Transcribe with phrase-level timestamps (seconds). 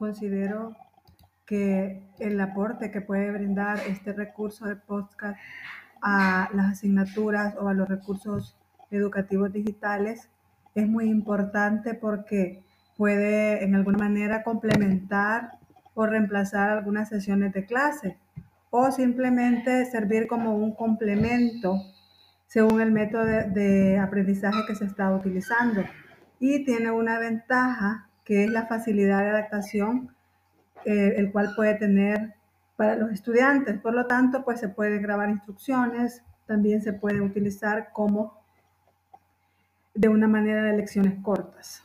[0.00, 0.74] considero
[1.44, 5.38] que el aporte que puede brindar este recurso de podcast
[6.00, 8.56] a las asignaturas o a los recursos
[8.90, 10.30] educativos digitales
[10.74, 12.64] es muy importante porque
[12.96, 15.58] puede en alguna manera complementar
[15.94, 18.16] o reemplazar algunas sesiones de clase
[18.70, 21.76] o simplemente servir como un complemento
[22.46, 25.84] según el método de, aprendizaje que se está utilizando.
[26.40, 30.14] Y tiene una ventaja que es la facilidad de adaptación,
[30.84, 32.34] eh, el cual puede tener
[32.76, 33.76] para los estudiantes.
[33.80, 38.40] Por lo tanto, pues se pueden grabar instrucciones, también se puede utilizar como
[39.94, 41.84] de una manera de lecciones cortas.